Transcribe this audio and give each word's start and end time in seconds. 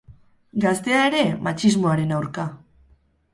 Gaztea 0.63 1.03
ere, 1.09 1.21
matxismoaren 1.49 2.15
aurka! 2.21 2.47